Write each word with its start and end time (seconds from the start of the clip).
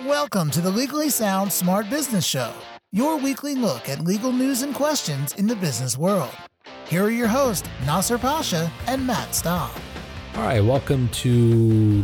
Welcome 0.00 0.50
to 0.52 0.60
the 0.60 0.70
Legally 0.70 1.10
Sound 1.10 1.52
Smart 1.52 1.88
Business 1.88 2.24
Show, 2.24 2.52
your 2.90 3.18
weekly 3.18 3.54
look 3.54 3.88
at 3.88 4.00
legal 4.00 4.32
news 4.32 4.62
and 4.62 4.74
questions 4.74 5.34
in 5.34 5.46
the 5.46 5.54
business 5.54 5.96
world. 5.98 6.32
Here 6.88 7.04
are 7.04 7.10
your 7.10 7.28
hosts, 7.28 7.68
Nasser 7.84 8.16
Pasha 8.18 8.72
and 8.88 9.06
Matt 9.06 9.32
Staub. 9.34 9.70
All 10.34 10.42
right, 10.42 10.64
welcome 10.64 11.08
to 11.10 11.30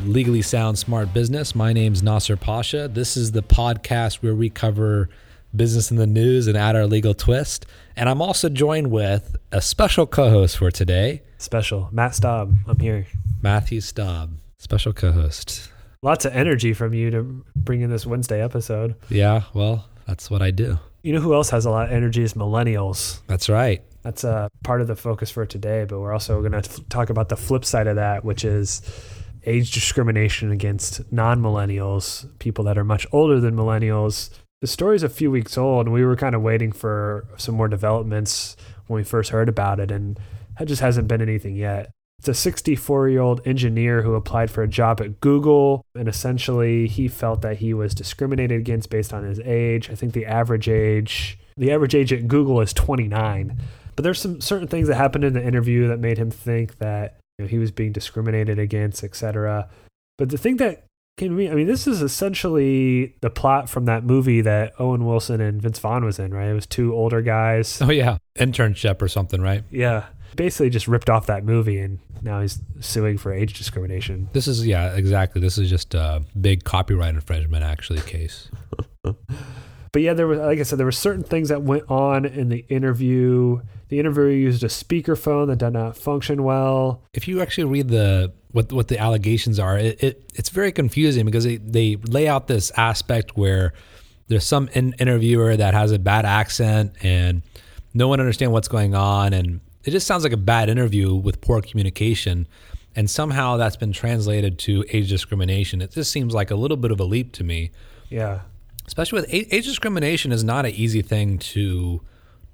Legally 0.04 0.43
Sound 0.43 0.79
Smart 0.79 1.12
Business. 1.14 1.54
My 1.54 1.72
name's 1.72 2.03
Nasser 2.03 2.37
Pasha. 2.37 2.89
This 2.89 3.16
is 3.16 3.32
the 3.32 3.43
podcast 3.43 4.16
where 4.16 4.34
we 4.34 4.48
cover 4.48 5.09
business 5.57 5.91
in 5.91 5.96
the 5.96 6.07
news 6.07 6.46
and 6.46 6.57
add 6.57 6.77
our 6.77 6.86
legal 6.86 7.14
twist. 7.14 7.64
And 7.96 8.09
I'm 8.09 8.20
also 8.23 8.48
joined 8.48 8.91
with 8.91 9.34
a 9.50 9.61
special 9.62 10.07
co 10.07 10.30
host 10.30 10.59
for 10.59 10.70
today, 10.70 11.23
Special. 11.39 11.89
Matt 11.91 12.14
Staub. 12.14 12.55
I'm 12.66 12.79
here. 12.79 13.07
Matthew 13.43 13.80
Staub, 13.80 14.36
special 14.59 14.93
co 14.93 15.11
host. 15.11 15.73
Lots 16.03 16.25
of 16.25 16.35
energy 16.35 16.73
from 16.75 16.95
you 16.95 17.11
to 17.11 17.45
bring 17.57 17.81
in 17.81 17.91
this 17.91 18.07
Wednesday 18.07 18.43
episode. 18.43 18.95
Yeah, 19.09 19.43
well, 19.53 19.89
that's 20.07 20.31
what 20.31 20.43
I 20.43 20.50
do. 20.53 20.79
You 21.03 21.13
know 21.13 21.21
who 21.21 21.35
else 21.35 21.50
has 21.50 21.64
a 21.64 21.71
lot 21.71 21.86
of 21.86 21.93
energy 21.93 22.22
is 22.22 22.35
millennials. 22.35 23.21
That's 23.27 23.49
right. 23.49 23.82
That's 24.03 24.25
a 24.25 24.49
part 24.63 24.81
of 24.81 24.86
the 24.86 24.96
focus 24.96 25.31
for 25.31 25.45
today, 25.45 25.85
but 25.89 25.99
we're 25.99 26.13
also 26.13 26.41
going 26.41 26.61
to 26.61 26.85
talk 26.85 27.11
about 27.11 27.29
the 27.29 27.36
flip 27.36 27.64
side 27.64 27.86
of 27.86 27.96
that, 27.96 28.25
which 28.25 28.45
is 28.45 28.81
age 29.45 29.72
discrimination 29.72 30.53
against 30.53 31.13
non 31.13 31.41
millennials, 31.41 32.28
people 32.39 32.64
that 32.64 32.78
are 32.78 32.84
much 32.84 33.06
older 33.12 33.41
than 33.41 33.56
millennials. 33.56 34.30
The 34.61 34.67
story's 34.67 35.03
a 35.03 35.08
few 35.08 35.30
weeks 35.30 35.58
old, 35.58 35.86
and 35.86 35.94
we 35.94 36.05
were 36.05 36.17
kind 36.17 36.34
of 36.34 36.42
waiting 36.42 36.72
for 36.72 37.27
some 37.36 37.55
more 37.55 37.69
developments 37.69 38.56
when 38.86 38.97
we 38.98 39.05
first 39.05 39.30
heard 39.30 39.48
about 39.48 39.80
it, 39.80 39.91
and 39.91 40.19
that 40.58 40.67
just 40.67 40.80
hasn't 40.80 41.08
been 41.08 41.22
anything 41.22 41.56
yet. 41.56 41.91
It's 42.19 42.28
a 42.28 42.34
64 42.34 43.08
year 43.11 43.20
old 43.20 43.47
engineer 43.47 44.03
who 44.03 44.14
applied 44.14 44.50
for 44.50 44.62
a 44.62 44.69
job 44.69 45.00
at 45.00 45.20
Google, 45.20 45.84
and 45.95 46.08
essentially 46.08 46.89
he 46.89 47.06
felt 47.06 47.42
that 47.42 47.58
he 47.58 47.72
was 47.72 47.94
discriminated 47.94 48.58
against 48.58 48.91
based 48.91 49.12
on 49.12 49.25
his 49.25 49.39
age. 49.41 49.89
I 49.89 49.94
think 49.94 50.14
the 50.14 50.27
average 50.27 50.69
age, 50.69 51.39
the 51.56 51.70
average 51.70 51.94
age 51.94 52.12
at 52.12 52.27
Google 52.27 52.61
is 52.61 52.72
29. 52.72 53.56
But 53.94 54.02
there's 54.02 54.20
some 54.20 54.41
certain 54.41 54.69
things 54.69 54.89
that 54.89 54.96
happened 54.96 55.24
in 55.24 55.33
the 55.33 55.44
interview 55.44 55.89
that 55.89 55.98
made 55.98 56.19
him 56.19 56.30
think 56.30 56.78
that 56.78 57.19
you 57.39 57.44
know, 57.44 57.48
he 57.48 57.58
was 57.58 57.70
being 57.70 57.92
discriminated 57.92 58.58
against, 58.58 59.05
etc. 59.05 59.69
But 60.16 60.30
the 60.30 60.39
thing 60.39 60.56
that 60.56 60.86
came 61.19 61.30
to 61.30 61.36
me, 61.36 61.50
I 61.50 61.55
mean, 61.55 61.66
this 61.66 61.86
is 61.86 62.02
essentially 62.02 63.16
the 63.20 63.30
plot 63.30 63.69
from 63.69 63.84
that 63.84 64.05
movie 64.05 64.41
that 64.41 64.72
Owen 64.80 65.05
Wilson 65.05 65.41
and 65.41 65.61
Vince 65.61 65.78
Vaughn 65.78 66.05
was 66.05 66.19
in, 66.19 66.33
right? 66.33 66.48
It 66.48 66.55
was 66.55 66.66
two 66.66 66.94
older 66.94 67.22
guys. 67.22 67.80
Oh, 67.80 67.91
yeah. 67.91 68.19
Internship 68.36 69.02
or 69.02 69.08
something, 69.08 69.41
right? 69.41 69.64
Yeah. 69.70 70.06
Basically 70.36 70.70
just 70.70 70.88
ripped 70.88 71.10
off 71.10 71.26
that 71.26 71.44
movie 71.44 71.78
and 71.78 71.98
now 72.22 72.40
he's 72.40 72.60
suing 72.80 73.18
for 73.18 73.32
age 73.32 73.54
discrimination. 73.54 74.28
This 74.32 74.48
is, 74.48 74.66
yeah, 74.66 74.94
exactly. 74.94 75.40
This 75.40 75.58
is 75.58 75.70
just 75.70 75.94
a 75.94 76.22
big 76.40 76.64
copyright 76.64 77.14
infringement, 77.14 77.64
actually, 77.64 78.00
case. 78.00 78.48
but 79.02 80.02
yeah, 80.02 80.14
there 80.14 80.26
was, 80.26 80.38
like 80.38 80.58
I 80.58 80.62
said, 80.62 80.78
there 80.78 80.86
were 80.86 80.92
certain 80.92 81.24
things 81.24 81.48
that 81.48 81.62
went 81.62 81.84
on 81.90 82.24
in 82.24 82.48
the 82.48 82.64
interview. 82.68 83.60
The 83.88 83.98
interviewer 83.98 84.30
used 84.30 84.62
a 84.62 84.68
speakerphone 84.68 85.46
that 85.48 85.56
did 85.56 85.70
not 85.70 85.96
function 85.96 86.44
well. 86.44 87.02
If 87.14 87.26
you 87.28 87.40
actually 87.40 87.64
read 87.64 87.88
the 87.88 88.32
what 88.50 88.72
what 88.72 88.88
the 88.88 88.98
allegations 88.98 89.58
are, 89.58 89.78
it, 89.78 90.02
it 90.02 90.30
it's 90.34 90.50
very 90.50 90.72
confusing 90.72 91.24
because 91.24 91.44
they, 91.44 91.56
they 91.56 91.96
lay 91.96 92.28
out 92.28 92.48
this 92.48 92.70
aspect 92.76 93.36
where 93.36 93.72
there's 94.28 94.44
some 94.44 94.68
in, 94.74 94.94
interviewer 94.98 95.56
that 95.56 95.74
has 95.74 95.90
a 95.92 95.98
bad 95.98 96.24
accent 96.24 96.94
and 97.02 97.42
no 97.94 98.08
one 98.08 98.20
understands 98.20 98.52
what's 98.52 98.68
going 98.68 98.94
on 98.94 99.32
and 99.32 99.60
it 99.89 99.92
just 99.92 100.06
sounds 100.06 100.22
like 100.22 100.34
a 100.34 100.36
bad 100.36 100.69
interview 100.69 101.14
with 101.14 101.41
poor 101.41 101.62
communication 101.62 102.47
and 102.94 103.08
somehow 103.08 103.56
that's 103.56 103.77
been 103.77 103.92
translated 103.92 104.58
to 104.58 104.84
age 104.91 105.08
discrimination. 105.08 105.80
It 105.80 105.92
just 105.92 106.12
seems 106.12 106.34
like 106.34 106.50
a 106.50 106.56
little 106.56 106.77
bit 106.77 106.91
of 106.91 107.00
a 107.00 107.05
leap 107.05 107.33
to 107.33 107.45
me. 107.45 107.70
Yeah. 108.11 108.41
Especially 108.86 109.20
with 109.20 109.30
age 109.33 109.64
discrimination 109.64 110.30
is 110.30 110.45
not 110.45 110.67
an 110.67 110.72
easy 110.72 111.00
thing 111.00 111.39
to 111.39 112.03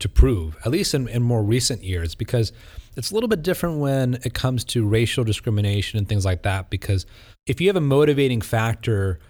to 0.01 0.09
prove 0.09 0.57
at 0.65 0.73
least 0.73 0.93
in, 0.93 1.09
in 1.09 1.23
more 1.23 1.43
recent 1.43 1.83
years 1.83 2.14
because 2.17 2.53
it's 2.97 3.11
a 3.11 3.14
little 3.14 3.29
bit 3.29 3.42
different 3.42 3.79
when 3.79 4.14
it 4.25 4.35
comes 4.35 4.64
to 4.64 4.87
racial 4.87 5.23
discrimination 5.23 5.98
and 5.98 6.08
things 6.08 6.25
like 6.25 6.42
that 6.42 6.69
because 6.69 7.07
if 7.47 7.61
you 7.61 7.69
have 7.69 7.77
a 7.77 7.81
motivating 7.81 8.41
factor 8.41 9.20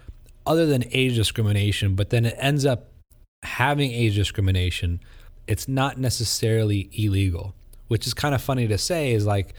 other 0.47 0.65
than 0.65 0.83
age 0.91 1.15
discrimination 1.15 1.93
but 1.93 2.09
then 2.09 2.25
it 2.25 2.35
ends 2.39 2.65
up 2.65 2.87
having 3.43 3.91
age 3.91 4.15
discrimination 4.15 4.99
it's 5.45 5.67
not 5.67 5.99
necessarily 5.99 6.89
illegal 6.93 7.53
which 7.87 8.07
is 8.07 8.13
kind 8.13 8.35
of 8.35 8.41
funny 8.41 8.67
to 8.67 8.77
say 8.77 9.11
is 9.11 9.25
like 9.25 9.53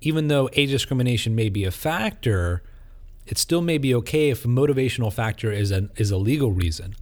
even 0.00 0.28
though 0.28 0.48
age 0.54 0.70
discrimination 0.70 1.34
may 1.34 1.48
be 1.48 1.64
a 1.64 1.70
factor 1.70 2.62
it 3.26 3.38
still 3.38 3.60
may 3.60 3.78
be 3.78 3.94
okay 3.94 4.30
if 4.30 4.44
a 4.44 4.48
motivational 4.48 5.12
factor 5.12 5.52
is 5.52 5.70
a 5.70 5.88
is 5.96 6.10
a 6.10 6.16
legal 6.16 6.52
reason 6.52 6.94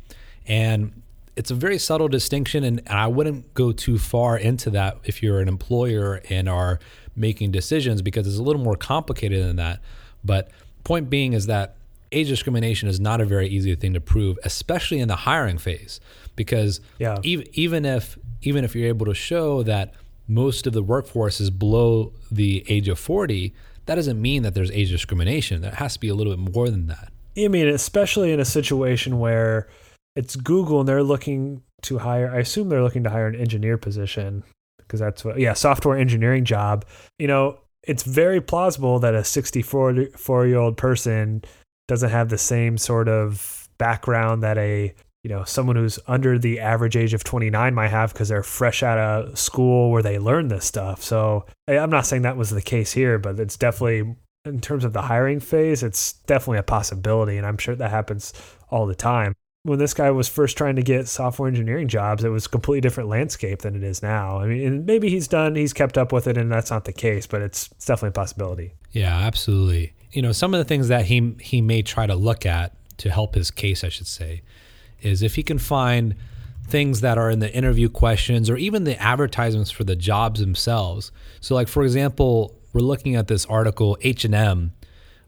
and 0.46 1.02
it's 1.36 1.50
a 1.50 1.54
very 1.54 1.78
subtle 1.78 2.08
distinction 2.08 2.64
and 2.64 2.82
I 2.88 3.06
wouldn't 3.06 3.54
go 3.54 3.70
too 3.70 3.98
far 3.98 4.36
into 4.36 4.70
that 4.70 4.98
if 5.04 5.22
you're 5.22 5.40
an 5.40 5.48
employer 5.48 6.20
and 6.28 6.48
are 6.48 6.80
making 7.14 7.52
decisions 7.52 8.02
because 8.02 8.26
it's 8.26 8.38
a 8.38 8.42
little 8.42 8.62
more 8.62 8.76
complicated 8.76 9.44
than 9.44 9.56
that 9.56 9.80
but 10.24 10.50
point 10.84 11.08
being 11.08 11.32
is 11.32 11.46
that 11.46 11.76
age 12.10 12.28
discrimination 12.28 12.88
is 12.88 12.98
not 12.98 13.20
a 13.20 13.24
very 13.24 13.48
easy 13.48 13.74
thing 13.74 13.94
to 13.94 14.00
prove 14.00 14.38
especially 14.44 14.98
in 14.98 15.08
the 15.08 15.16
hiring 15.16 15.58
phase 15.58 16.00
because 16.36 16.80
yeah. 16.98 17.18
even 17.22 17.46
even 17.52 17.84
if 17.84 18.18
even 18.42 18.64
if 18.64 18.74
you're 18.74 18.88
able 18.88 19.06
to 19.06 19.14
show 19.14 19.62
that 19.62 19.94
most 20.28 20.66
of 20.66 20.74
the 20.74 20.82
workforce 20.82 21.40
is 21.40 21.50
below 21.50 22.12
the 22.30 22.64
age 22.68 22.88
of 22.88 22.98
40, 22.98 23.54
that 23.86 23.94
doesn't 23.94 24.20
mean 24.20 24.42
that 24.42 24.54
there's 24.54 24.70
age 24.70 24.90
discrimination. 24.90 25.62
There 25.62 25.72
has 25.72 25.94
to 25.94 26.00
be 26.00 26.08
a 26.08 26.14
little 26.14 26.36
bit 26.36 26.54
more 26.54 26.68
than 26.68 26.86
that. 26.88 27.10
I 27.36 27.48
mean, 27.48 27.68
especially 27.68 28.32
in 28.32 28.40
a 28.40 28.44
situation 28.44 29.18
where 29.18 29.68
it's 30.14 30.36
Google 30.36 30.80
and 30.80 30.88
they're 30.88 31.02
looking 31.02 31.62
to 31.82 31.98
hire, 31.98 32.30
I 32.30 32.38
assume 32.40 32.68
they're 32.68 32.82
looking 32.82 33.04
to 33.04 33.10
hire 33.10 33.26
an 33.26 33.36
engineer 33.36 33.78
position 33.78 34.44
because 34.78 35.00
that's 35.00 35.24
what, 35.24 35.38
yeah, 35.38 35.54
software 35.54 35.96
engineering 35.96 36.44
job. 36.44 36.84
You 37.18 37.28
know, 37.28 37.58
it's 37.82 38.02
very 38.02 38.40
plausible 38.40 38.98
that 38.98 39.14
a 39.14 39.24
64 39.24 40.46
year 40.46 40.58
old 40.58 40.76
person 40.76 41.42
doesn't 41.86 42.10
have 42.10 42.28
the 42.28 42.38
same 42.38 42.76
sort 42.76 43.08
of 43.08 43.68
background 43.78 44.42
that 44.42 44.58
a 44.58 44.94
you 45.22 45.30
know 45.30 45.44
someone 45.44 45.76
who's 45.76 45.98
under 46.06 46.38
the 46.38 46.60
average 46.60 46.96
age 46.96 47.14
of 47.14 47.24
29 47.24 47.74
might 47.74 47.88
have 47.88 48.12
because 48.12 48.28
they're 48.28 48.42
fresh 48.42 48.82
out 48.82 48.98
of 48.98 49.38
school 49.38 49.90
where 49.90 50.02
they 50.02 50.18
learn 50.18 50.48
this 50.48 50.64
stuff. 50.64 51.02
So 51.02 51.46
i'm 51.66 51.90
not 51.90 52.06
saying 52.06 52.22
that 52.22 52.36
was 52.36 52.50
the 52.50 52.62
case 52.62 52.92
here 52.92 53.18
but 53.18 53.38
it's 53.38 53.56
definitely 53.56 54.16
in 54.44 54.60
terms 54.60 54.84
of 54.84 54.92
the 54.92 55.02
hiring 55.02 55.40
phase 55.40 55.82
it's 55.82 56.12
definitely 56.12 56.58
a 56.58 56.62
possibility 56.62 57.36
and 57.36 57.44
i'm 57.44 57.58
sure 57.58 57.74
that 57.74 57.90
happens 57.90 58.32
all 58.70 58.86
the 58.86 58.94
time. 58.94 59.34
When 59.64 59.78
this 59.78 59.92
guy 59.92 60.10
was 60.10 60.28
first 60.28 60.56
trying 60.56 60.76
to 60.76 60.82
get 60.82 61.08
software 61.08 61.48
engineering 61.48 61.88
jobs 61.88 62.24
it 62.24 62.28
was 62.28 62.46
a 62.46 62.48
completely 62.48 62.80
different 62.80 63.08
landscape 63.08 63.60
than 63.60 63.74
it 63.74 63.82
is 63.82 64.02
now. 64.02 64.38
I 64.38 64.46
mean 64.46 64.86
maybe 64.86 65.10
he's 65.10 65.28
done 65.28 65.56
he's 65.56 65.72
kept 65.72 65.98
up 65.98 66.12
with 66.12 66.26
it 66.26 66.38
and 66.38 66.50
that's 66.50 66.70
not 66.70 66.84
the 66.84 66.92
case 66.92 67.26
but 67.26 67.42
it's, 67.42 67.68
it's 67.72 67.86
definitely 67.86 68.10
a 68.10 68.12
possibility. 68.12 68.74
Yeah 68.92 69.16
absolutely. 69.18 69.94
You 70.12 70.22
know 70.22 70.32
some 70.32 70.54
of 70.54 70.58
the 70.58 70.64
things 70.64 70.88
that 70.88 71.06
he 71.06 71.34
he 71.40 71.60
may 71.60 71.82
try 71.82 72.06
to 72.06 72.14
look 72.14 72.46
at 72.46 72.72
to 72.98 73.10
help 73.10 73.36
his 73.36 73.50
case 73.52 73.84
i 73.84 73.88
should 73.88 74.08
say 74.08 74.42
is 75.00 75.22
if 75.22 75.34
he 75.34 75.42
can 75.42 75.58
find 75.58 76.14
things 76.66 77.00
that 77.00 77.16
are 77.16 77.30
in 77.30 77.38
the 77.38 77.52
interview 77.54 77.88
questions 77.88 78.50
or 78.50 78.56
even 78.56 78.84
the 78.84 79.00
advertisements 79.00 79.70
for 79.70 79.84
the 79.84 79.96
jobs 79.96 80.40
themselves. 80.40 81.10
So 81.40 81.54
like 81.54 81.68
for 81.68 81.82
example, 81.82 82.54
we're 82.72 82.82
looking 82.82 83.16
at 83.16 83.28
this 83.28 83.46
article 83.46 83.96
H&M 84.02 84.72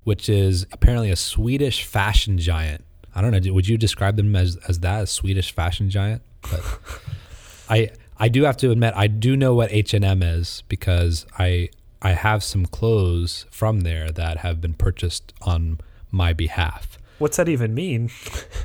which 0.05 0.29
is 0.29 0.67
apparently 0.73 1.11
a 1.11 1.17
Swedish 1.17 1.85
fashion 1.85 2.39
giant. 2.39 2.85
I 3.15 3.21
don't 3.21 3.33
know, 3.33 3.53
would 3.53 3.69
you 3.69 3.77
describe 3.77 4.17
them 4.17 4.35
as 4.37 4.57
as 4.69 4.81
that 4.81 5.03
a 5.03 5.07
Swedish 5.07 5.53
fashion 5.53 5.91
giant? 5.91 6.23
But 6.43 6.63
I 7.69 7.91
I 8.19 8.29
do 8.29 8.45
have 8.45 8.57
to 8.59 8.71
admit 8.71 8.95
I 8.97 9.07
do 9.07 9.37
know 9.37 9.55
what 9.55 9.73
H&M 9.73 10.23
is 10.23 10.63
because 10.69 11.27
I 11.39 11.71
I 12.03 12.13
have 12.13 12.43
some 12.43 12.67
clothes 12.67 13.47
from 13.51 13.81
there 13.81 14.11
that 14.11 14.39
have 14.39 14.61
been 14.61 14.75
purchased 14.75 15.35
on 15.43 15.81
my 16.11 16.33
behalf. 16.33 16.99
What's 17.21 17.37
that 17.37 17.51
even 17.51 17.75
mean? 17.75 18.11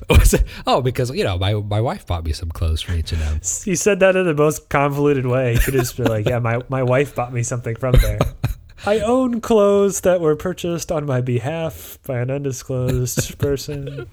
oh, 0.67 0.81
because 0.81 1.11
you 1.11 1.25
know 1.25 1.37
my 1.37 1.55
my 1.55 1.81
wife 1.81 2.07
bought 2.07 2.23
me 2.23 2.31
some 2.31 2.49
clothes 2.49 2.81
from 2.81 2.95
H 2.95 3.11
and 3.11 3.21
M. 3.21 3.41
You 3.65 3.75
said 3.75 3.99
that 3.99 4.15
in 4.15 4.25
the 4.25 4.33
most 4.33 4.69
convoluted 4.69 5.25
way. 5.25 5.53
You 5.53 5.59
could 5.59 5.73
just 5.73 5.97
be 5.97 6.03
like, 6.03 6.25
"Yeah, 6.25 6.39
my 6.39 6.61
my 6.69 6.81
wife 6.81 7.13
bought 7.13 7.33
me 7.33 7.43
something 7.43 7.75
from 7.75 7.95
there." 8.01 8.19
I 8.85 8.99
own 8.99 9.41
clothes 9.41 10.01
that 10.01 10.21
were 10.21 10.37
purchased 10.37 10.89
on 10.89 11.05
my 11.05 11.19
behalf 11.19 11.99
by 12.05 12.19
an 12.19 12.31
undisclosed 12.31 13.37
person. 13.39 14.07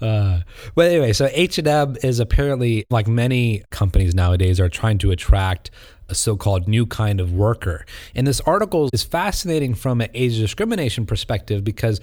Uh, 0.00 0.40
but 0.76 0.90
anyway, 0.90 1.12
so 1.12 1.28
H 1.32 1.58
and 1.58 1.66
M 1.66 1.96
is 2.04 2.20
apparently 2.20 2.86
like 2.88 3.08
many 3.08 3.64
companies 3.70 4.14
nowadays 4.14 4.60
are 4.60 4.68
trying 4.68 4.98
to 4.98 5.10
attract 5.10 5.72
a 6.08 6.14
so-called 6.14 6.68
new 6.68 6.86
kind 6.86 7.20
of 7.20 7.32
worker. 7.32 7.84
And 8.14 8.28
this 8.28 8.40
article 8.42 8.90
is 8.92 9.02
fascinating 9.02 9.74
from 9.74 10.00
an 10.00 10.10
age 10.14 10.36
discrimination 10.38 11.04
perspective 11.04 11.64
because 11.64 12.00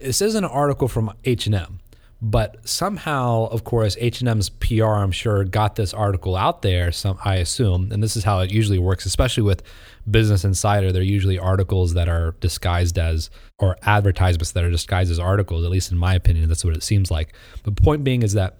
this 0.00 0.22
is 0.22 0.34
an 0.34 0.44
article 0.44 0.88
from 0.88 1.12
H&M, 1.24 1.80
But 2.22 2.68
somehow, 2.68 3.46
of 3.46 3.64
course, 3.64 3.96
H&M's 3.98 4.48
PR, 4.50 4.84
I'm 4.84 5.12
sure, 5.12 5.44
got 5.44 5.76
this 5.76 5.94
article 5.94 6.36
out 6.36 6.62
there. 6.62 6.92
Some, 6.92 7.18
I 7.24 7.36
assume, 7.36 7.92
and 7.92 8.02
this 8.02 8.16
is 8.16 8.24
how 8.24 8.40
it 8.40 8.50
usually 8.50 8.78
works, 8.78 9.06
especially 9.06 9.42
with 9.42 9.62
Business 10.10 10.44
Insider. 10.44 10.92
They're 10.92 11.02
usually 11.02 11.38
articles 11.38 11.94
that 11.94 12.08
are 12.08 12.34
disguised 12.40 12.98
as, 12.98 13.30
or 13.58 13.76
advertisements 13.82 14.52
that 14.52 14.64
are 14.64 14.70
disguised 14.70 15.10
as 15.10 15.18
articles. 15.18 15.64
At 15.64 15.70
least 15.70 15.92
in 15.92 15.98
my 15.98 16.14
opinion, 16.14 16.48
that's 16.48 16.64
what 16.64 16.76
it 16.76 16.82
seems 16.82 17.10
like. 17.10 17.32
The 17.64 17.72
point 17.72 18.04
being 18.04 18.22
is 18.22 18.32
that 18.34 18.56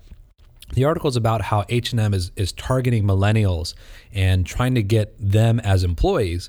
the 0.74 0.84
article 0.84 1.08
is 1.08 1.16
about 1.16 1.42
how 1.42 1.64
H&M 1.68 2.14
is 2.14 2.30
is 2.36 2.52
targeting 2.52 3.04
millennials 3.04 3.74
and 4.12 4.46
trying 4.46 4.74
to 4.76 4.82
get 4.82 5.14
them 5.18 5.58
as 5.60 5.82
employees. 5.84 6.48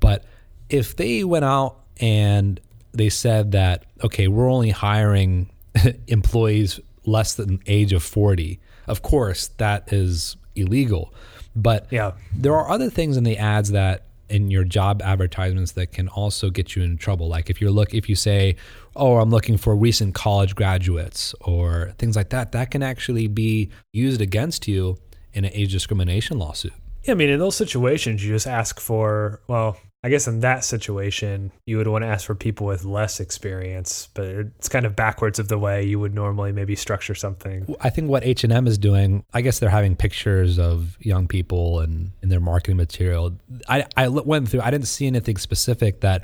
But 0.00 0.24
if 0.70 0.96
they 0.96 1.22
went 1.22 1.44
out 1.44 1.80
and 2.00 2.60
they 2.98 3.08
said 3.08 3.52
that 3.52 3.84
okay, 4.04 4.28
we're 4.28 4.50
only 4.50 4.70
hiring 4.70 5.48
employees 6.08 6.80
less 7.04 7.34
than 7.34 7.60
age 7.66 7.92
of 7.92 8.02
40. 8.02 8.60
Of 8.86 9.02
course, 9.02 9.48
that 9.58 9.92
is 9.92 10.36
illegal. 10.54 11.12
But 11.56 11.86
Yeah. 11.90 12.12
there 12.34 12.54
are 12.54 12.70
other 12.70 12.90
things 12.90 13.16
in 13.16 13.24
the 13.24 13.36
ads 13.38 13.70
that 13.72 14.04
in 14.28 14.50
your 14.50 14.64
job 14.64 15.00
advertisements 15.02 15.72
that 15.72 15.90
can 15.92 16.06
also 16.08 16.50
get 16.50 16.76
you 16.76 16.82
in 16.82 16.98
trouble. 16.98 17.28
Like 17.28 17.48
if 17.48 17.60
you're 17.60 17.70
look 17.70 17.94
if 17.94 18.08
you 18.10 18.14
say, 18.14 18.56
"Oh, 18.94 19.16
I'm 19.16 19.30
looking 19.30 19.56
for 19.56 19.74
recent 19.74 20.14
college 20.14 20.54
graduates" 20.54 21.34
or 21.40 21.94
things 21.98 22.14
like 22.14 22.28
that, 22.30 22.52
that 22.52 22.70
can 22.70 22.82
actually 22.82 23.26
be 23.26 23.70
used 23.92 24.20
against 24.20 24.68
you 24.68 24.98
in 25.32 25.44
an 25.46 25.50
age 25.54 25.72
discrimination 25.72 26.38
lawsuit. 26.38 26.72
Yeah, 27.04 27.12
I 27.12 27.14
mean, 27.14 27.30
in 27.30 27.38
those 27.38 27.56
situations, 27.56 28.22
you 28.22 28.30
just 28.32 28.46
ask 28.46 28.80
for, 28.80 29.40
well, 29.48 29.78
I 30.04 30.10
guess 30.10 30.28
in 30.28 30.40
that 30.40 30.64
situation, 30.64 31.50
you 31.66 31.76
would 31.76 31.88
want 31.88 32.02
to 32.02 32.08
ask 32.08 32.24
for 32.24 32.36
people 32.36 32.68
with 32.68 32.84
less 32.84 33.18
experience, 33.18 34.08
but 34.14 34.26
it's 34.26 34.68
kind 34.68 34.86
of 34.86 34.94
backwards 34.94 35.40
of 35.40 35.48
the 35.48 35.58
way 35.58 35.84
you 35.84 35.98
would 35.98 36.14
normally 36.14 36.52
maybe 36.52 36.76
structure 36.76 37.16
something. 37.16 37.74
I 37.80 37.90
think 37.90 38.08
what 38.08 38.22
H 38.22 38.44
and 38.44 38.52
M 38.52 38.68
is 38.68 38.78
doing, 38.78 39.24
I 39.34 39.40
guess 39.40 39.58
they're 39.58 39.68
having 39.68 39.96
pictures 39.96 40.56
of 40.56 40.96
young 41.00 41.26
people 41.26 41.80
and 41.80 42.12
in 42.22 42.28
their 42.28 42.38
marketing 42.38 42.76
material. 42.76 43.36
I 43.68 43.86
I 43.96 44.06
went 44.06 44.48
through. 44.48 44.60
I 44.60 44.70
didn't 44.70 44.86
see 44.86 45.08
anything 45.08 45.36
specific 45.36 46.00
that 46.02 46.22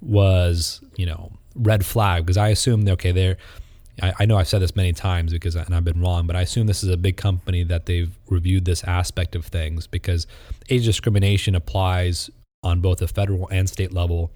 was 0.00 0.80
you 0.96 1.04
know 1.04 1.30
red 1.54 1.84
flag 1.84 2.24
because 2.24 2.38
I 2.38 2.48
assumed 2.48 2.88
okay 2.88 3.12
they're. 3.12 3.36
I, 4.02 4.12
I 4.20 4.26
know 4.26 4.38
I've 4.38 4.48
said 4.48 4.60
this 4.62 4.74
many 4.74 4.94
times 4.94 5.30
because 5.30 5.56
and 5.56 5.74
I've 5.74 5.84
been 5.84 6.00
wrong, 6.00 6.26
but 6.26 6.36
I 6.36 6.40
assume 6.40 6.66
this 6.66 6.82
is 6.82 6.88
a 6.88 6.96
big 6.96 7.18
company 7.18 7.64
that 7.64 7.84
they've 7.84 8.16
reviewed 8.30 8.64
this 8.64 8.82
aspect 8.84 9.36
of 9.36 9.44
things 9.44 9.86
because 9.86 10.26
age 10.70 10.86
discrimination 10.86 11.54
applies 11.54 12.30
on 12.64 12.80
both 12.80 13.00
a 13.02 13.06
federal 13.06 13.48
and 13.50 13.68
state 13.68 13.92
level. 13.92 14.32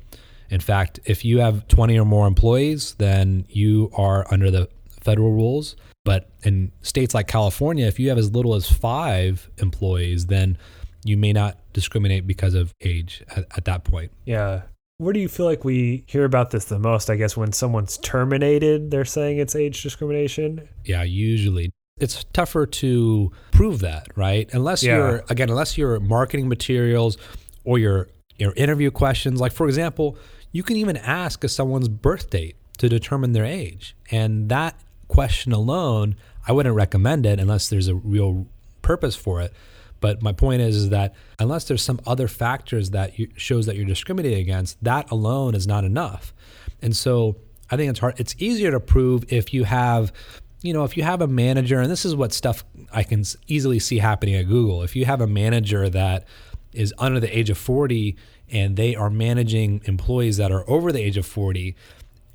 In 0.51 0.61
fact, 0.61 1.01
if 1.05 1.25
you 1.25 1.41
have 1.41 1.67
20 1.69 1.99
or 1.99 2.05
more 2.05 2.27
employees, 2.27 2.95
then 2.99 3.45
you 3.49 3.91
are 3.97 4.27
under 4.31 4.51
the 4.51 4.69
federal 5.01 5.33
rules. 5.33 5.77
But 6.05 6.31
in 6.43 6.73
states 6.83 7.15
like 7.15 7.27
California, 7.27 7.87
if 7.87 7.99
you 7.99 8.09
have 8.09 8.19
as 8.19 8.31
little 8.33 8.55
as 8.55 8.71
five 8.71 9.51
employees, 9.59 10.27
then 10.27 10.57
you 11.05 11.17
may 11.19 11.33
not 11.33 11.59
discriminate 11.75 12.27
because 12.27 12.55
of 12.55 12.73
age 12.81 13.23
at, 13.37 13.45
at 13.57 13.65
that 13.67 13.85
point. 13.85 14.11
Yeah. 14.25 14.63
Where 14.99 15.13
do 15.13 15.21
you 15.21 15.29
feel 15.29 15.47
like 15.47 15.65
we 15.65 16.03
hear 16.07 16.25
about 16.25 16.51
this 16.51 16.65
the 16.65 16.79
most? 16.79 17.09
I 17.11 17.17
guess 17.17 17.37
when 17.37 17.53
someone's 17.53 17.99
terminated, 17.99 18.91
they're 18.91 19.05
saying 19.05 19.39
it's 19.39 19.55
age 19.55 19.83
discrimination. 19.83 20.69
Yeah, 20.85 21.03
usually 21.05 21.71
it's 22.01 22.25
tougher 22.33 22.65
to 22.67 23.31
prove 23.53 23.81
that, 23.81 24.09
right? 24.17 24.49
Unless 24.53 24.83
Yeah. 24.83 24.97
you're 24.97 25.25
again, 25.29 25.51
unless 25.51 25.77
your 25.79 26.01
marketing 26.01 26.49
materials 26.49 27.17
or 27.65 27.79
your 27.79 28.09
your 28.38 28.52
interview 28.55 28.90
questions, 28.90 29.40
like 29.40 29.52
for 29.52 29.67
example, 29.67 30.17
you 30.52 30.62
can 30.62 30.76
even 30.76 30.96
ask 30.96 31.46
someone's 31.49 31.88
birth 31.88 32.31
date 32.31 32.56
to 32.79 32.88
determine 32.88 33.32
their 33.32 33.44
age, 33.44 33.96
and 34.11 34.49
that 34.49 34.79
question 35.08 35.52
alone, 35.52 36.14
I 36.46 36.52
wouldn't 36.52 36.75
recommend 36.75 37.26
it 37.26 37.40
unless 37.40 37.69
there's 37.69 37.88
a 37.88 37.94
real 37.94 38.46
purpose 38.82 39.17
for 39.17 39.40
it. 39.40 39.52
But 40.00 40.23
my 40.23 40.32
point 40.32 40.62
is, 40.62 40.76
is 40.76 40.88
that 40.90 41.14
unless 41.38 41.64
there's 41.64 41.82
some 41.82 42.00
other 42.06 42.29
factors 42.29 42.90
that 42.90 43.19
you, 43.19 43.29
shows 43.37 43.67
that 43.67 43.75
you're 43.75 43.85
discriminating 43.85 44.41
against, 44.41 44.82
that 44.84 45.11
alone 45.11 45.55
is 45.55 45.67
not 45.67 45.84
enough. 45.84 46.32
And 46.81 46.96
so 46.96 47.37
I 47.70 47.76
think 47.76 47.91
it's 47.91 47.99
hard. 47.99 48.19
It's 48.20 48.34
easier 48.38 48.70
to 48.70 48.81
prove 48.81 49.25
if 49.32 49.52
you 49.52 49.64
have, 49.64 50.12
you 50.62 50.73
know, 50.73 50.84
if 50.84 50.96
you 50.96 51.02
have 51.02 51.20
a 51.20 51.26
manager, 51.26 51.81
and 51.81 51.91
this 51.91 52.05
is 52.05 52.14
what 52.14 52.32
stuff 52.32 52.64
I 52.93 53.02
can 53.02 53.25
easily 53.49 53.81
see 53.81 53.99
happening 53.99 54.37
at 54.37 54.46
Google. 54.46 54.82
If 54.82 54.94
you 54.94 55.05
have 55.05 55.20
a 55.20 55.26
manager 55.26 55.88
that 55.88 56.29
is 56.73 56.94
under 56.99 57.20
the 57.20 57.38
age 57.38 57.50
of 57.50 57.59
40 57.59 58.17
and 58.50 58.76
they 58.76 58.94
are 58.94 59.11
managing 59.11 59.81
employees 59.85 60.37
that 60.37 60.53
are 60.53 60.69
over 60.69 60.93
the 60.93 61.00
age 61.00 61.17
of 61.17 61.26
40, 61.26 61.75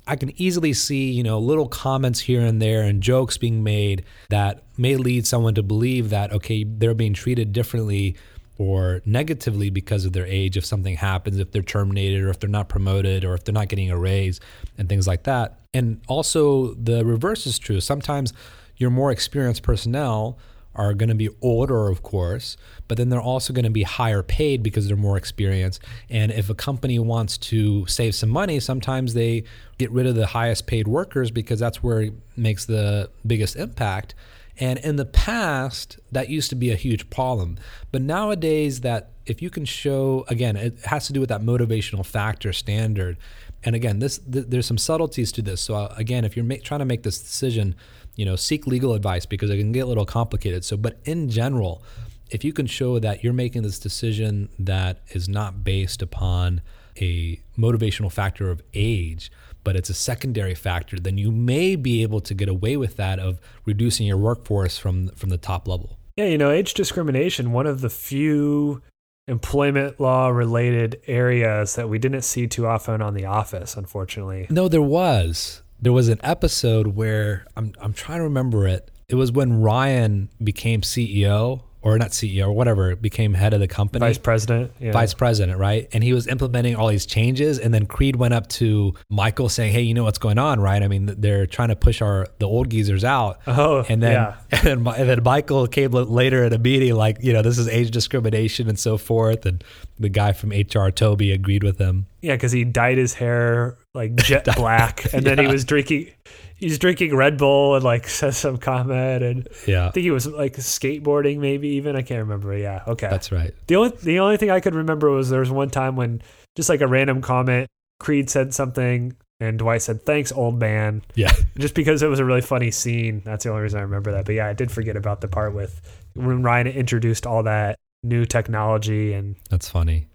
I 0.06 0.16
can 0.16 0.38
easily 0.40 0.74
see, 0.74 1.10
you 1.10 1.22
know, 1.22 1.38
little 1.38 1.68
comments 1.68 2.20
here 2.20 2.42
and 2.42 2.60
there 2.60 2.82
and 2.82 3.02
jokes 3.02 3.38
being 3.38 3.62
made 3.62 4.04
that 4.28 4.62
may 4.76 4.96
lead 4.96 5.26
someone 5.26 5.54
to 5.54 5.62
believe 5.62 6.10
that, 6.10 6.30
okay, 6.32 6.64
they're 6.64 6.94
being 6.94 7.14
treated 7.14 7.52
differently 7.52 8.16
or 8.58 9.00
negatively 9.04 9.70
because 9.70 10.04
of 10.04 10.12
their 10.12 10.26
age 10.26 10.56
if 10.56 10.64
something 10.64 10.96
happens, 10.96 11.38
if 11.38 11.50
they're 11.52 11.62
terminated 11.62 12.22
or 12.22 12.28
if 12.28 12.38
they're 12.38 12.50
not 12.50 12.68
promoted 12.68 13.24
or 13.24 13.34
if 13.34 13.44
they're 13.44 13.54
not 13.54 13.68
getting 13.68 13.90
a 13.90 13.98
raise 13.98 14.40
and 14.78 14.88
things 14.88 15.06
like 15.06 15.24
that. 15.24 15.58
And 15.72 16.00
also 16.06 16.74
the 16.74 17.04
reverse 17.04 17.46
is 17.46 17.58
true. 17.58 17.80
Sometimes 17.80 18.32
your 18.76 18.90
more 18.90 19.10
experienced 19.10 19.62
personnel 19.62 20.38
are 20.74 20.94
going 20.94 21.08
to 21.08 21.14
be 21.14 21.28
older, 21.40 21.88
of 21.88 22.02
course, 22.02 22.56
but 22.88 22.96
then 22.98 23.08
they're 23.08 23.20
also 23.20 23.52
going 23.52 23.64
to 23.64 23.70
be 23.70 23.82
higher 23.84 24.22
paid 24.22 24.62
because 24.62 24.86
they're 24.86 24.96
more 24.96 25.16
experienced. 25.16 25.82
And 26.10 26.32
if 26.32 26.50
a 26.50 26.54
company 26.54 26.98
wants 26.98 27.38
to 27.38 27.86
save 27.86 28.14
some 28.14 28.30
money, 28.30 28.60
sometimes 28.60 29.14
they 29.14 29.44
get 29.78 29.90
rid 29.90 30.06
of 30.06 30.14
the 30.14 30.26
highest 30.26 30.66
paid 30.66 30.88
workers 30.88 31.30
because 31.30 31.60
that's 31.60 31.82
where 31.82 32.02
it 32.02 32.14
makes 32.36 32.64
the 32.64 33.10
biggest 33.26 33.56
impact. 33.56 34.14
And 34.58 34.78
in 34.80 34.96
the 34.96 35.04
past, 35.04 35.98
that 36.12 36.28
used 36.28 36.50
to 36.50 36.56
be 36.56 36.70
a 36.70 36.76
huge 36.76 37.10
problem. 37.10 37.58
But 37.90 38.02
nowadays, 38.02 38.82
that 38.82 39.10
if 39.26 39.42
you 39.42 39.50
can 39.50 39.64
show, 39.64 40.24
again, 40.28 40.56
it 40.56 40.78
has 40.84 41.06
to 41.08 41.12
do 41.12 41.20
with 41.20 41.28
that 41.30 41.40
motivational 41.40 42.04
factor 42.04 42.52
standard. 42.52 43.16
And 43.64 43.74
again, 43.74 43.98
this 43.98 44.18
th- 44.18 44.46
there's 44.48 44.66
some 44.66 44.78
subtleties 44.78 45.32
to 45.32 45.42
this. 45.42 45.60
So 45.60 45.74
uh, 45.74 45.94
again, 45.96 46.24
if 46.24 46.36
you're 46.36 46.44
ma- 46.44 46.56
trying 46.62 46.80
to 46.80 46.84
make 46.84 47.02
this 47.02 47.20
decision, 47.20 47.74
you 48.16 48.24
know, 48.24 48.36
seek 48.36 48.66
legal 48.66 48.94
advice 48.94 49.26
because 49.26 49.50
it 49.50 49.58
can 49.58 49.72
get 49.72 49.80
a 49.80 49.86
little 49.86 50.06
complicated. 50.06 50.64
So, 50.64 50.76
but 50.76 50.98
in 51.04 51.28
general, 51.28 51.82
if 52.30 52.44
you 52.44 52.52
can 52.52 52.66
show 52.66 52.98
that 52.98 53.22
you're 53.22 53.32
making 53.32 53.62
this 53.62 53.78
decision 53.78 54.48
that 54.58 55.02
is 55.08 55.28
not 55.28 55.64
based 55.64 56.02
upon 56.02 56.62
a 57.00 57.40
motivational 57.58 58.10
factor 58.10 58.50
of 58.50 58.62
age, 58.72 59.30
but 59.64 59.76
it's 59.76 59.90
a 59.90 59.94
secondary 59.94 60.54
factor, 60.54 60.98
then 60.98 61.18
you 61.18 61.32
may 61.32 61.74
be 61.74 62.02
able 62.02 62.20
to 62.20 62.34
get 62.34 62.48
away 62.48 62.76
with 62.76 62.96
that 62.96 63.18
of 63.18 63.40
reducing 63.64 64.06
your 64.06 64.18
workforce 64.18 64.78
from 64.78 65.08
from 65.08 65.30
the 65.30 65.38
top 65.38 65.66
level. 65.66 65.98
Yeah, 66.16 66.26
you 66.26 66.38
know, 66.38 66.50
age 66.50 66.74
discrimination, 66.74 67.50
one 67.50 67.66
of 67.66 67.80
the 67.80 67.90
few 67.90 68.82
employment 69.26 69.98
law 69.98 70.28
related 70.28 71.00
areas 71.06 71.74
that 71.74 71.88
we 71.88 71.98
didn't 71.98 72.22
see 72.22 72.46
too 72.46 72.66
often 72.66 73.00
on 73.00 73.14
The 73.14 73.24
Office, 73.24 73.76
unfortunately. 73.76 74.46
No, 74.50 74.68
there 74.68 74.82
was. 74.82 75.62
There 75.80 75.92
was 75.92 76.08
an 76.08 76.20
episode 76.22 76.88
where 76.88 77.46
I'm 77.56 77.72
I'm 77.80 77.92
trying 77.92 78.18
to 78.18 78.24
remember 78.24 78.66
it. 78.66 78.90
It 79.08 79.16
was 79.16 79.30
when 79.32 79.60
Ryan 79.60 80.30
became 80.42 80.80
CEO 80.80 81.62
or 81.84 81.98
not 81.98 82.10
CEO 82.10 82.46
or 82.46 82.52
whatever, 82.52 82.96
became 82.96 83.34
head 83.34 83.52
of 83.52 83.60
the 83.60 83.68
company. 83.68 84.00
Vice 84.00 84.16
president. 84.16 84.72
Yeah. 84.80 84.92
vice 84.92 85.12
president, 85.12 85.58
right? 85.58 85.86
And 85.92 86.02
he 86.02 86.14
was 86.14 86.26
implementing 86.26 86.76
all 86.76 86.88
these 86.88 87.04
changes, 87.04 87.58
and 87.58 87.74
then 87.74 87.84
Creed 87.84 88.16
went 88.16 88.32
up 88.32 88.48
to 88.60 88.94
Michael 89.10 89.50
saying, 89.50 89.74
"Hey, 89.74 89.82
you 89.82 89.92
know 89.92 90.02
what's 90.02 90.18
going 90.18 90.38
on, 90.38 90.60
right? 90.60 90.82
I 90.82 90.88
mean, 90.88 91.14
they're 91.18 91.46
trying 91.46 91.68
to 91.68 91.76
push 91.76 92.00
our 92.00 92.26
the 92.38 92.46
old 92.46 92.70
geezers 92.70 93.04
out." 93.04 93.40
Oh, 93.56 93.84
and 93.88 94.02
then 94.02 94.12
yeah. 94.12 94.36
and 94.50 94.84
then, 94.84 94.94
and 94.94 95.08
then 95.08 95.22
Michael 95.22 95.66
came 95.68 95.92
later 95.92 96.42
at 96.44 96.52
a 96.52 96.58
meeting, 96.58 96.94
like, 96.94 97.18
you 97.22 97.32
know, 97.32 97.40
this 97.40 97.56
is 97.56 97.68
age 97.68 97.90
discrimination 97.92 98.68
and 98.68 98.78
so 98.78 98.96
forth, 98.96 99.46
and 99.46 99.62
the 99.98 100.08
guy 100.08 100.32
from 100.32 100.50
HR, 100.50 100.90
Toby, 100.90 101.30
agreed 101.30 101.62
with 101.62 101.78
him. 101.78 102.06
Yeah, 102.20 102.34
because 102.34 102.50
he 102.50 102.64
dyed 102.64 102.98
his 102.98 103.14
hair 103.14 103.76
like 103.94 104.14
jet 104.16 104.44
black, 104.56 105.12
and 105.12 105.24
then 105.24 105.38
he 105.38 105.46
was 105.46 105.64
drinking. 105.64 106.10
He's 106.56 106.78
drinking 106.78 107.14
Red 107.14 107.36
Bull 107.36 107.74
and 107.74 107.84
like 107.84 108.08
says 108.20 108.36
some 108.36 108.58
comment, 108.58 109.22
and 109.22 109.48
Yeah, 109.66 109.88
I 109.88 109.90
think 109.90 110.04
he 110.04 110.10
was 110.10 110.26
like 110.26 110.54
skateboarding, 110.56 111.38
maybe 111.38 111.68
even. 111.68 111.96
I 111.96 112.02
can't 112.02 112.20
remember. 112.20 112.56
Yeah, 112.56 112.82
okay. 112.86 113.08
that's 113.08 113.32
right. 113.32 113.54
the 113.66 113.76
only 113.76 113.96
the 114.02 114.18
only 114.20 114.36
thing 114.36 114.50
I 114.50 114.60
could 114.60 114.74
remember 114.74 115.10
was 115.10 115.30
there 115.30 115.40
was 115.40 115.50
one 115.50 115.70
time 115.70 115.96
when 115.96 116.22
just 116.56 116.68
like 116.68 116.80
a 116.80 116.86
random 116.86 117.22
comment, 117.22 117.68
Creed 118.00 118.30
said 118.30 118.54
something, 118.54 119.16
and 119.40 119.58
Dwight 119.58 119.82
said, 119.82 120.02
"Thanks, 120.02 120.32
old 120.32 120.58
man," 120.58 121.02
Yeah, 121.14 121.32
just 121.58 121.74
because 121.74 122.02
it 122.02 122.08
was 122.08 122.18
a 122.18 122.24
really 122.24 122.40
funny 122.40 122.70
scene. 122.70 123.22
That's 123.24 123.44
the 123.44 123.50
only 123.50 123.62
reason 123.62 123.78
I 123.78 123.82
remember 123.82 124.12
that. 124.12 124.24
But 124.26 124.34
yeah, 124.34 124.48
I 124.48 124.52
did 124.52 124.70
forget 124.70 124.96
about 124.96 125.20
the 125.20 125.28
part 125.28 125.54
with 125.54 125.80
when 126.14 126.42
Ryan 126.42 126.68
introduced 126.68 127.26
all 127.26 127.42
that 127.44 127.78
new 128.04 128.26
technology 128.26 129.14
and 129.14 129.34
that's 129.48 129.68
funny. 129.68 130.06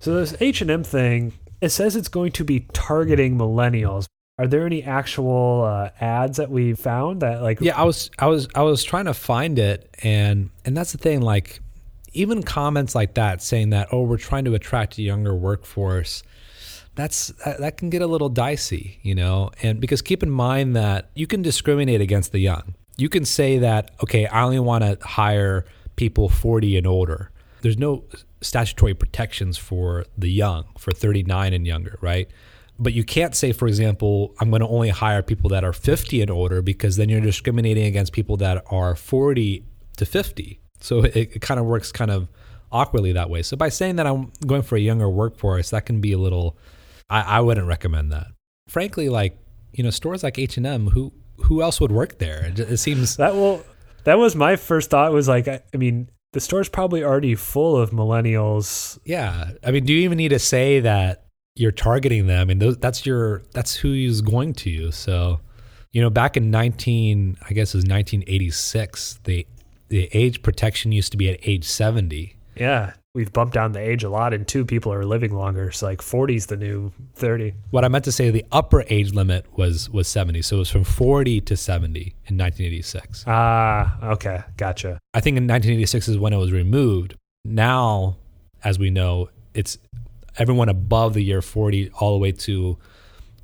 so 0.00 0.14
this 0.14 0.34
H 0.40 0.60
and 0.62 0.70
M 0.70 0.84
thing, 0.84 1.32
it 1.62 1.70
says 1.70 1.96
it's 1.96 2.08
going 2.08 2.32
to 2.32 2.44
be 2.44 2.66
targeting 2.72 3.38
millennials. 3.38 4.06
Are 4.38 4.46
there 4.46 4.66
any 4.66 4.82
actual 4.82 5.62
uh, 5.62 5.90
ads 6.00 6.38
that 6.38 6.50
we 6.50 6.74
found 6.74 7.22
that 7.22 7.40
like 7.42 7.60
Yeah, 7.60 7.80
I 7.80 7.84
was 7.84 8.10
I 8.18 8.26
was 8.26 8.48
I 8.54 8.62
was 8.62 8.82
trying 8.82 9.04
to 9.04 9.14
find 9.14 9.58
it 9.58 9.88
and 10.02 10.50
and 10.64 10.76
that's 10.76 10.92
the 10.92 10.98
thing 10.98 11.22
like 11.22 11.60
even 12.12 12.42
comments 12.42 12.94
like 12.94 13.14
that 13.14 13.40
saying 13.40 13.70
that 13.70 13.88
oh 13.92 14.02
we're 14.02 14.18
trying 14.18 14.44
to 14.46 14.54
attract 14.54 14.98
a 14.98 15.02
younger 15.02 15.34
workforce 15.34 16.22
that's 16.94 17.28
that 17.44 17.76
can 17.76 17.88
get 17.88 18.02
a 18.02 18.06
little 18.06 18.28
dicey, 18.28 18.98
you 19.02 19.14
know. 19.14 19.50
And 19.62 19.80
because 19.80 20.02
keep 20.02 20.22
in 20.22 20.30
mind 20.30 20.76
that 20.76 21.10
you 21.14 21.26
can 21.26 21.40
discriminate 21.40 22.00
against 22.00 22.32
the 22.32 22.38
young. 22.38 22.74
You 22.96 23.08
can 23.08 23.24
say 23.24 23.58
that 23.58 23.92
okay, 24.02 24.26
I 24.26 24.42
only 24.42 24.60
want 24.60 24.84
to 24.84 24.98
hire 25.06 25.64
people 25.96 26.28
40 26.28 26.76
and 26.78 26.86
older. 26.86 27.30
There's 27.62 27.78
no 27.78 28.04
statutory 28.40 28.94
protections 28.94 29.56
for 29.56 30.04
the 30.16 30.30
young, 30.30 30.64
for 30.78 30.92
39 30.92 31.52
and 31.52 31.66
younger, 31.66 31.98
right? 32.00 32.28
But 32.78 32.92
you 32.92 33.04
can't 33.04 33.34
say, 33.34 33.52
for 33.52 33.68
example, 33.68 34.34
I'm 34.40 34.50
going 34.50 34.60
to 34.60 34.68
only 34.68 34.88
hire 34.88 35.22
people 35.22 35.50
that 35.50 35.64
are 35.64 35.72
50 35.72 36.20
and 36.20 36.30
older 36.30 36.62
because 36.62 36.96
then 36.96 37.08
you're 37.08 37.20
discriminating 37.20 37.84
against 37.84 38.12
people 38.12 38.36
that 38.38 38.64
are 38.70 38.96
40 38.96 39.64
to 39.98 40.04
50. 40.04 40.60
So 40.80 41.04
it, 41.04 41.16
it 41.16 41.42
kind 41.42 41.60
of 41.60 41.66
works 41.66 41.92
kind 41.92 42.10
of 42.10 42.28
awkwardly 42.72 43.12
that 43.12 43.30
way. 43.30 43.42
So 43.42 43.56
by 43.56 43.68
saying 43.68 43.96
that 43.96 44.06
I'm 44.06 44.32
going 44.46 44.62
for 44.62 44.76
a 44.76 44.80
younger 44.80 45.08
workforce, 45.08 45.70
that 45.70 45.86
can 45.86 46.00
be 46.00 46.12
a 46.12 46.18
little. 46.18 46.56
I, 47.08 47.20
I 47.20 47.40
wouldn't 47.40 47.66
recommend 47.66 48.10
that. 48.12 48.26
Frankly, 48.68 49.08
like 49.08 49.38
you 49.72 49.84
know, 49.84 49.90
stores 49.90 50.22
like 50.22 50.38
H 50.38 50.56
and 50.56 50.66
M, 50.66 50.88
who 50.88 51.12
who 51.44 51.62
else 51.62 51.80
would 51.80 51.92
work 51.92 52.18
there? 52.18 52.46
It, 52.46 52.58
it 52.58 52.76
seems 52.78 53.16
that 53.16 53.34
will. 53.34 53.64
That 54.04 54.18
was 54.18 54.34
my 54.34 54.56
first 54.56 54.90
thought. 54.90 55.12
Was 55.12 55.28
like, 55.28 55.46
I, 55.46 55.60
I 55.72 55.76
mean, 55.76 56.08
the 56.32 56.40
store's 56.40 56.68
probably 56.68 57.04
already 57.04 57.34
full 57.34 57.76
of 57.76 57.90
millennials. 57.90 58.98
Yeah, 59.04 59.52
I 59.64 59.70
mean, 59.70 59.84
do 59.84 59.92
you 59.92 60.00
even 60.00 60.18
need 60.18 60.30
to 60.30 60.38
say 60.38 60.80
that 60.80 61.24
you're 61.54 61.72
targeting 61.72 62.26
them? 62.26 62.40
I 62.40 62.44
mean, 62.44 62.58
those, 62.58 62.78
that's 62.78 63.06
your 63.06 63.42
that's 63.52 63.76
who 63.76 63.92
is 63.92 64.22
going 64.22 64.54
to 64.54 64.70
you. 64.70 64.92
So, 64.92 65.40
you 65.92 66.00
know, 66.00 66.10
back 66.10 66.36
in 66.36 66.50
19, 66.50 67.36
I 67.42 67.52
guess 67.52 67.74
it 67.74 67.78
was 67.78 67.84
1986, 67.84 69.20
the 69.24 69.46
the 69.88 70.08
age 70.12 70.42
protection 70.42 70.90
used 70.90 71.12
to 71.12 71.18
be 71.18 71.28
at 71.28 71.38
age 71.42 71.64
70 71.64 72.36
yeah, 72.56 72.92
we've 73.14 73.32
bumped 73.32 73.52
down 73.52 73.72
the 73.72 73.80
age 73.80 74.04
a 74.04 74.08
lot, 74.08 74.32
and 74.32 74.46
two 74.46 74.64
people 74.64 74.92
are 74.92 75.04
living 75.04 75.34
longer. 75.34 75.70
So 75.70 75.86
like 75.86 76.02
40 76.02 76.36
is 76.36 76.46
the 76.46 76.56
new 76.56 76.92
30. 77.14 77.54
What 77.70 77.84
I 77.84 77.88
meant 77.88 78.04
to 78.04 78.12
say, 78.12 78.30
the 78.30 78.44
upper 78.52 78.84
age 78.88 79.12
limit 79.12 79.46
was 79.56 79.90
was 79.90 80.08
70, 80.08 80.42
so 80.42 80.56
it 80.56 80.58
was 80.60 80.70
from 80.70 80.84
40 80.84 81.40
to 81.42 81.56
70 81.56 82.00
in 82.00 82.38
1986. 82.38 83.24
Ah, 83.26 84.12
okay, 84.12 84.42
gotcha. 84.56 84.98
I 85.14 85.20
think 85.20 85.36
in 85.36 85.44
1986 85.44 86.08
is 86.08 86.18
when 86.18 86.32
it 86.32 86.38
was 86.38 86.52
removed. 86.52 87.14
Now, 87.44 88.16
as 88.64 88.78
we 88.78 88.90
know, 88.90 89.28
it's 89.54 89.78
everyone 90.38 90.68
above 90.68 91.14
the 91.14 91.22
year 91.22 91.42
40 91.42 91.90
all 91.98 92.12
the 92.12 92.18
way 92.18 92.32
to 92.32 92.78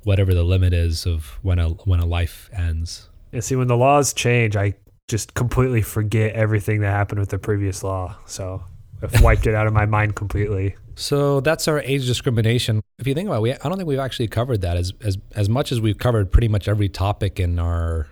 whatever 0.03 0.33
the 0.33 0.43
limit 0.43 0.73
is 0.73 1.05
of 1.05 1.37
when 1.43 1.59
a 1.59 1.69
when 1.69 1.99
a 1.99 2.05
life 2.05 2.49
ends. 2.53 3.09
And 3.31 3.43
see, 3.43 3.55
when 3.55 3.67
the 3.67 3.77
laws 3.77 4.13
change, 4.13 4.55
I 4.55 4.73
just 5.07 5.35
completely 5.35 5.81
forget 5.81 6.33
everything 6.33 6.81
that 6.81 6.91
happened 6.91 7.19
with 7.19 7.29
the 7.29 7.37
previous 7.37 7.83
law. 7.83 8.17
So 8.25 8.63
I've 9.01 9.21
wiped 9.21 9.47
it 9.47 9.55
out 9.55 9.67
of 9.67 9.73
my 9.73 9.85
mind 9.85 10.15
completely. 10.15 10.75
So 10.95 11.39
that's 11.39 11.67
our 11.67 11.79
age 11.81 12.05
discrimination. 12.05 12.81
If 12.97 13.07
you 13.07 13.13
think 13.13 13.27
about 13.27 13.37
it, 13.37 13.41
we, 13.41 13.53
I 13.53 13.69
don't 13.69 13.77
think 13.77 13.87
we've 13.87 13.99
actually 13.99 14.27
covered 14.27 14.61
that 14.61 14.75
as, 14.75 14.91
as, 15.01 15.17
as 15.35 15.47
much 15.47 15.71
as 15.71 15.79
we've 15.79 15.97
covered 15.97 16.31
pretty 16.31 16.49
much 16.49 16.67
every 16.67 16.89
topic 16.89 17.39
in 17.39 17.57
our 17.59 18.07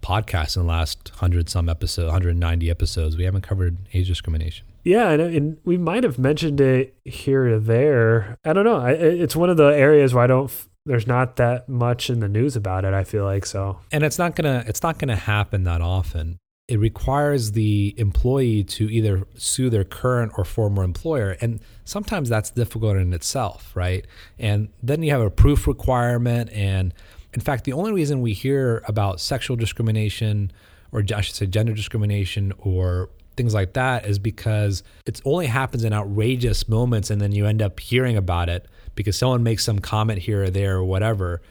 podcast 0.00 0.56
in 0.56 0.62
the 0.62 0.68
last 0.68 1.10
100 1.12 1.48
some 1.50 1.68
episodes, 1.68 2.06
190 2.06 2.70
episodes. 2.70 3.16
We 3.16 3.24
haven't 3.24 3.42
covered 3.42 3.76
age 3.92 4.08
discrimination. 4.08 4.66
Yeah, 4.84 5.10
and, 5.10 5.20
and 5.20 5.58
we 5.64 5.76
might 5.76 6.04
have 6.04 6.18
mentioned 6.18 6.60
it 6.60 6.94
here 7.04 7.56
or 7.56 7.58
there. 7.58 8.38
I 8.44 8.54
don't 8.54 8.64
know. 8.64 8.78
I, 8.78 8.92
it's 8.92 9.36
one 9.36 9.50
of 9.50 9.58
the 9.58 9.68
areas 9.68 10.14
where 10.14 10.24
I 10.24 10.26
don't 10.26 10.50
there's 10.86 11.06
not 11.06 11.36
that 11.36 11.68
much 11.68 12.08
in 12.08 12.20
the 12.20 12.28
news 12.28 12.56
about 12.56 12.86
it 12.86 12.94
i 12.94 13.04
feel 13.04 13.24
like 13.24 13.44
so 13.44 13.78
and 13.92 14.02
it's 14.02 14.18
not 14.18 14.34
gonna 14.34 14.64
it's 14.66 14.82
not 14.82 14.98
gonna 14.98 15.14
happen 15.14 15.64
that 15.64 15.82
often 15.82 16.38
it 16.70 16.78
requires 16.78 17.50
the 17.50 17.92
employee 17.96 18.62
to 18.62 18.88
either 18.88 19.26
sue 19.36 19.68
their 19.68 19.82
current 19.82 20.30
or 20.38 20.44
former 20.44 20.84
employer. 20.84 21.36
And 21.40 21.58
sometimes 21.84 22.28
that's 22.28 22.52
difficult 22.52 22.96
in 22.96 23.12
itself, 23.12 23.72
right? 23.74 24.06
And 24.38 24.68
then 24.80 25.02
you 25.02 25.10
have 25.10 25.20
a 25.20 25.30
proof 25.30 25.66
requirement. 25.66 26.48
And 26.52 26.94
in 27.34 27.40
fact, 27.40 27.64
the 27.64 27.72
only 27.72 27.92
reason 27.92 28.20
we 28.20 28.34
hear 28.34 28.84
about 28.86 29.20
sexual 29.20 29.56
discrimination, 29.56 30.52
or 30.92 31.02
I 31.12 31.22
should 31.22 31.34
say 31.34 31.46
gender 31.46 31.72
discrimination, 31.72 32.52
or 32.58 33.10
things 33.36 33.52
like 33.52 33.72
that 33.72 34.06
is 34.06 34.20
because 34.20 34.84
it 35.06 35.20
only 35.24 35.46
happens 35.46 35.82
in 35.82 35.92
outrageous 35.92 36.68
moments 36.68 37.10
and 37.10 37.20
then 37.20 37.32
you 37.32 37.46
end 37.46 37.62
up 37.62 37.80
hearing 37.80 38.16
about 38.16 38.48
it 38.48 38.68
because 38.94 39.18
someone 39.18 39.42
makes 39.42 39.64
some 39.64 39.80
comment 39.80 40.20
here 40.20 40.44
or 40.44 40.50
there 40.50 40.76
or 40.76 40.84
whatever. 40.84 41.42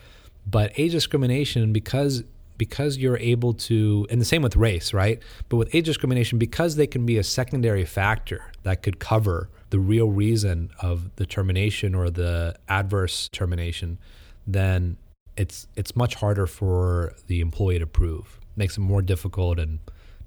But 0.47 0.71
age 0.79 0.93
discrimination, 0.93 1.73
because 1.73 2.23
because 2.59 2.97
you're 2.97 3.17
able 3.17 3.55
to, 3.55 4.05
and 4.11 4.21
the 4.21 4.25
same 4.25 4.43
with 4.43 4.55
race, 4.55 4.93
right? 4.93 5.19
But 5.47 5.57
with 5.57 5.73
age 5.73 5.85
discrimination, 5.85 6.37
because 6.37 6.75
they 6.75 6.85
can 6.85 7.07
be 7.07 7.17
a 7.17 7.23
secondary 7.23 7.85
factor 7.85 8.43
that 8.61 8.83
could 8.83 8.99
cover 8.99 9.49
the 9.71 9.79
real 9.79 10.11
reason 10.11 10.69
of 10.79 11.15
the 11.15 11.25
termination 11.25 11.95
or 11.95 12.11
the 12.11 12.55
adverse 12.67 13.29
termination, 13.29 13.97
then 14.45 14.97
it's 15.35 15.67
it's 15.75 15.95
much 15.95 16.15
harder 16.15 16.45
for 16.45 17.15
the 17.27 17.39
employee 17.39 17.79
to 17.79 17.87
prove. 17.87 18.39
makes 18.55 18.77
it 18.77 18.81
more 18.81 19.01
difficult 19.01 19.57
and 19.57 19.79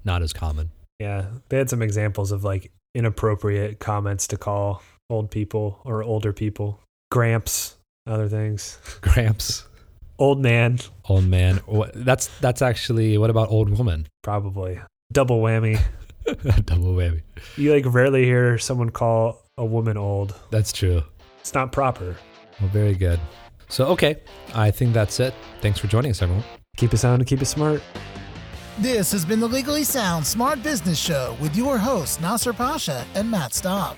not 0.03 0.21
as 0.21 0.33
common. 0.33 0.71
Yeah, 0.99 1.25
they 1.49 1.57
had 1.57 1.69
some 1.69 1.81
examples 1.81 2.31
of 2.31 2.43
like 2.43 2.71
inappropriate 2.95 3.79
comments 3.79 4.27
to 4.27 4.37
call 4.37 4.81
old 5.09 5.29
people 5.31 5.79
or 5.85 6.03
older 6.03 6.33
people, 6.33 6.79
gramps, 7.11 7.75
other 8.07 8.27
things. 8.27 8.79
Gramps. 9.01 9.65
Old 10.23 10.39
man. 10.39 10.79
Old 11.03 11.25
man. 11.25 11.59
That's 11.95 12.27
that's 12.39 12.61
actually 12.61 13.17
what 13.17 13.29
about 13.29 13.51
old 13.51 13.77
woman? 13.77 14.07
Probably 14.21 14.79
double 15.11 15.41
whammy. 15.41 15.77
double 16.65 16.93
whammy. 16.93 17.23
You 17.57 17.73
like 17.73 17.83
rarely 17.85 18.23
hear 18.23 18.57
someone 18.57 18.89
call 18.89 19.43
a 19.57 19.65
woman 19.65 19.97
old. 19.97 20.33
That's 20.49 20.71
true. 20.71 21.03
It's 21.41 21.53
not 21.53 21.73
proper. 21.73 22.15
Well, 22.61 22.69
very 22.69 22.95
good. 22.95 23.19
So 23.67 23.87
okay, 23.87 24.21
I 24.55 24.71
think 24.71 24.93
that's 24.93 25.19
it. 25.19 25.33
Thanks 25.59 25.77
for 25.77 25.87
joining 25.87 26.11
us, 26.11 26.21
everyone. 26.21 26.45
Keep 26.77 26.93
it 26.93 26.99
sound 26.99 27.21
and 27.21 27.27
keep 27.27 27.41
it 27.41 27.47
smart. 27.47 27.81
This 28.79 29.11
has 29.11 29.25
been 29.25 29.41
the 29.41 29.49
Legally 29.49 29.83
Sound 29.83 30.25
Smart 30.25 30.63
Business 30.63 30.97
Show 30.97 31.35
with 31.41 31.53
your 31.53 31.77
hosts 31.77 32.21
Nasser 32.21 32.53
Pasha 32.53 33.05
and 33.13 33.29
Matt 33.29 33.53
Staub. 33.53 33.97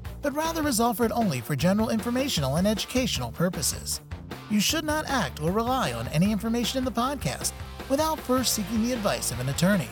but 0.21 0.35
rather 0.35 0.67
is 0.67 0.79
offered 0.79 1.11
only 1.11 1.41
for 1.41 1.55
general 1.55 1.89
informational 1.89 2.57
and 2.57 2.67
educational 2.67 3.31
purposes. 3.31 4.01
You 4.49 4.59
should 4.59 4.83
not 4.83 5.05
act 5.07 5.41
or 5.41 5.51
rely 5.51 5.93
on 5.93 6.07
any 6.09 6.31
information 6.31 6.77
in 6.77 6.85
the 6.85 6.91
podcast 6.91 7.53
without 7.89 8.19
first 8.19 8.53
seeking 8.53 8.83
the 8.83 8.93
advice 8.93 9.31
of 9.31 9.39
an 9.39 9.49
attorney. 9.49 9.89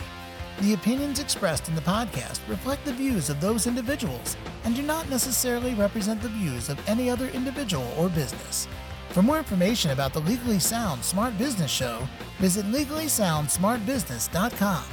The 0.62 0.74
opinions 0.74 1.20
expressed 1.20 1.70
in 1.70 1.76
the 1.76 1.82
podcast 1.82 2.40
reflect 2.50 2.84
the 2.84 2.94
views 2.94 3.30
of 3.30 3.40
those 3.40 3.68
individuals 3.68 4.36
and 4.66 4.76
do 4.76 4.82
not 4.82 5.10
necessarily 5.10 5.74
represent 5.74 6.22
the 6.22 6.28
views 6.30 6.70
of 6.70 6.80
any 6.88 7.10
other 7.10 7.28
individual 7.30 7.92
or 7.98 8.10
business. 8.10 8.68
For 9.10 9.22
more 9.22 9.38
information 9.38 9.92
about 9.92 10.14
the 10.14 10.22
Legally 10.22 10.60
Sound 10.60 11.04
Smart 11.04 11.38
Business 11.38 11.72
Show, 11.72 12.08
visit 12.40 12.66
legallysoundsmartbusiness.com. 12.66 14.84